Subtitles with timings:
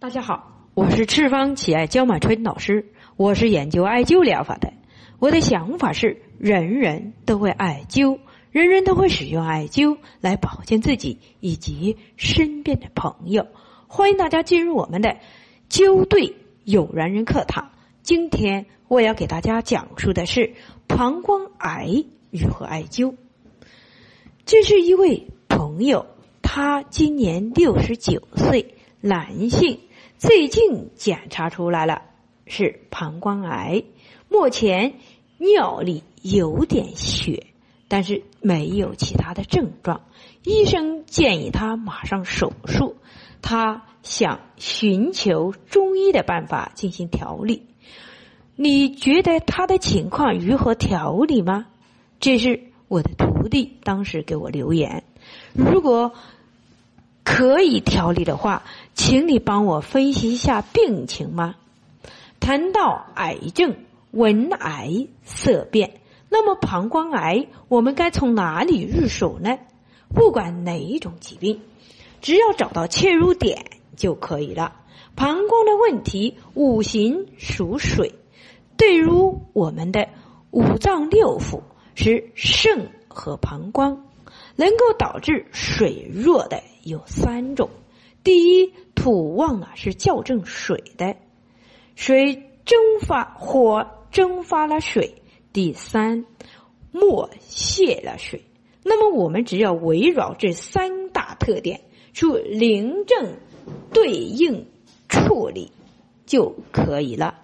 [0.00, 2.86] 大家好，我是赤方奇艾焦满春老师，
[3.18, 4.72] 我是研究艾灸疗法的。
[5.18, 8.18] 我的想法是，人人都会艾灸，
[8.50, 13.48] 人人都会使用艾灸来保健自己以及身边的朋友。
[13.88, 15.18] 欢迎大家进入我们的
[15.68, 17.70] 灸对有缘人课堂。
[18.02, 20.54] 今天我要给大家讲述的是
[20.88, 23.16] 膀胱癌如何艾灸。
[24.46, 26.06] 这是一位朋友，
[26.40, 29.78] 他今年六十九岁，男性。
[30.20, 32.02] 最近检查出来了
[32.44, 33.84] 是膀胱癌，
[34.28, 34.96] 目前
[35.38, 37.46] 尿里有点血，
[37.88, 40.02] 但是没有其他的症状。
[40.44, 42.96] 医生建议他马上手术，
[43.40, 47.62] 他想寻求中医的办法进行调理。
[48.56, 51.68] 你觉得他的情况如何调理吗？
[52.20, 55.02] 这是我的徒弟当时给我留言。
[55.54, 56.12] 如果。
[57.24, 61.54] 可以调理的话，请你帮我分析一下病情吗？
[62.40, 63.76] 谈到癌症，
[64.10, 69.58] 闻癌色变，那么膀胱癌我们该从哪里入手呢？
[70.14, 71.60] 不管哪一种疾病，
[72.20, 74.76] 只要找到切入点就可以了。
[75.14, 78.14] 膀胱的问题，五行属水，
[78.76, 79.06] 对于
[79.52, 80.08] 我们的
[80.50, 81.60] 五脏六腑
[81.94, 84.06] 是肾和膀胱。
[84.60, 87.70] 能够导致水弱的有三种：
[88.22, 91.16] 第一，土旺啊是校正水的，
[91.96, 92.34] 水
[92.66, 95.14] 蒸发火蒸发了水；
[95.54, 96.26] 第三，
[96.92, 98.42] 木泄了水。
[98.84, 101.80] 那么我们只要围绕这三大特点，
[102.12, 103.36] 去临症
[103.94, 104.66] 对应
[105.08, 105.72] 处理
[106.26, 107.34] 就可以了。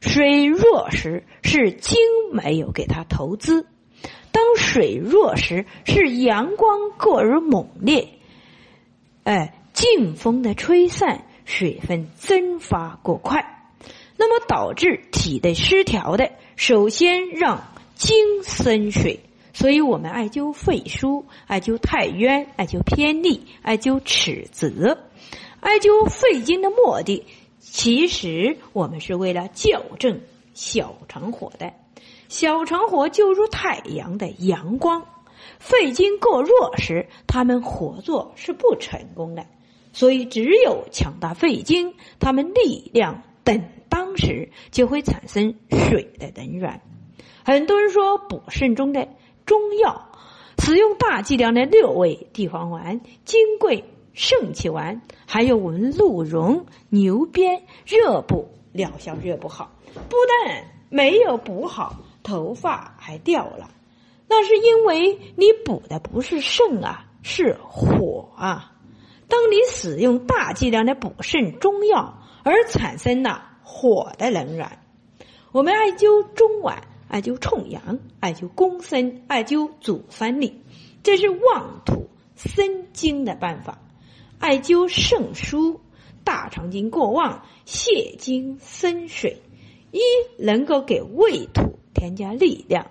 [0.00, 1.98] 水弱时是金
[2.32, 3.66] 没有给他投资。
[4.64, 8.08] 水弱时，是阳光过于猛烈，
[9.22, 13.68] 哎，劲风的吹散，水分蒸发过快，
[14.16, 16.32] 那么导致体内失调的。
[16.56, 17.62] 首先让
[17.94, 19.20] 精生水，
[19.52, 24.98] 所以我们艾灸肺腧、艾灸太渊、艾灸偏历、艾灸尺泽，
[25.60, 27.24] 艾灸肺经的目的，
[27.60, 30.20] 其实我们是为了校正
[30.54, 31.72] 小肠火的。
[32.28, 35.06] 小肠火就如太阳的阳光，
[35.58, 39.46] 肺经过弱时，他们活作是不成功的。
[39.92, 46.80] 所以，只有强大肺经，他们力量等当时，就会产生水的能源。
[47.44, 49.06] 很多人说补肾中的
[49.46, 50.08] 中药，
[50.58, 53.84] 使用大剂量的六味地黄丸、金匮
[54.14, 59.70] 肾气丸，还有我们鹿茸、牛鞭，热补疗效热不好，
[60.08, 61.94] 不但没有补好。
[62.24, 63.70] 头发还掉了，
[64.26, 68.72] 那是因为你补的不是肾啊，是火啊。
[69.28, 74.78] 当你使用大剂量的补肾中药，而产生了火的能源。
[75.52, 80.62] 我们艾灸中脘，艾灸冲阳，艾灸公孙，艾灸足三里，
[81.02, 83.78] 这是旺土生金的办法。
[84.38, 85.78] 艾灸肾腧，
[86.24, 89.42] 大肠经过旺，泻精生水，
[89.92, 90.00] 一
[90.38, 91.73] 能够给胃土。
[92.04, 92.90] 添加力量，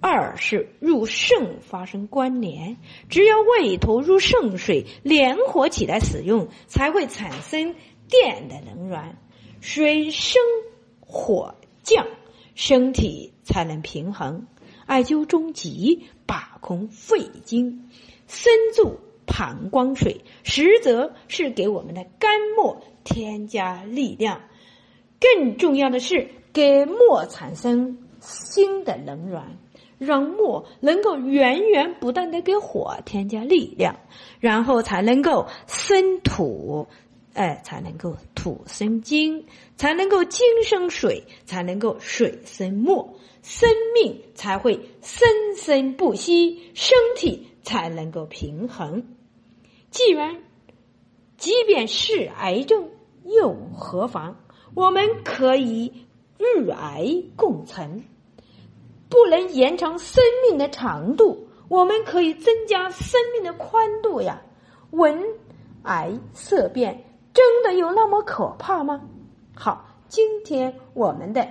[0.00, 2.78] 二是入肾发生关联，
[3.10, 7.74] 只有胃土入肾水联合起来使用，才会产生
[8.08, 9.18] 电的能源，
[9.60, 10.40] 水升
[11.00, 12.06] 火降，
[12.54, 14.46] 身体才能平衡。
[14.86, 17.90] 艾灸中极把控肺经，
[18.26, 24.40] 深注膀胱水，实则是给我们的肝末添加力量。
[25.20, 27.98] 更重要的是，给末产生。
[28.24, 29.58] 新的能源，
[29.98, 34.00] 让木能够源源不断的给火添加力量，
[34.40, 36.86] 然后才能够生土，
[37.34, 39.46] 哎，才能够土生金，
[39.76, 49.04] 才能够金生水，才能够水生木，生命才会生生不息，身体才能够平衡。
[49.90, 50.42] 既然，
[51.36, 52.88] 即便是癌症
[53.24, 54.36] 又何妨？
[54.74, 56.03] 我们可以
[56.38, 58.04] 与癌共存。
[59.08, 64.42] 不能延长生命的长度，我们可以增加生命的宽度呀。
[64.90, 65.22] 闻
[65.82, 69.02] 癌色变，真的有那么可怕吗？
[69.54, 71.48] 好，今天我们的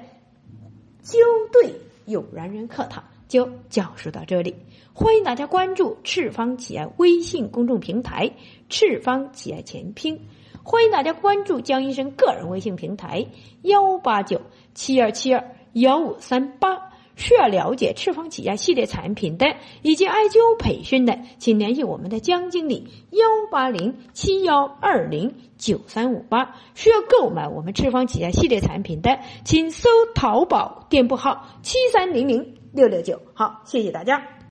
[1.04, 1.18] 灸
[1.52, 1.74] 对
[2.06, 4.56] 有缘人课堂就讲述到这里，
[4.94, 8.32] 欢迎大家关注赤方企业微信公众平台
[8.70, 10.20] “赤方企业前拼”，
[10.64, 13.28] 欢迎大家关注江医生个人微信平台
[13.62, 14.42] 幺八九
[14.74, 16.90] 七二七二幺五三八。
[17.16, 26.56] 需要了解赤峰起亚系列产品的以及艾灸培训的，请联系我们的江经理幺八零七幺二零九三五八。
[26.74, 33.20] 需要购买我们赤峰起亚系列产品的，请搜淘宝店铺号七三零零六六九。
[33.36, 34.33] 好，谢谢大家。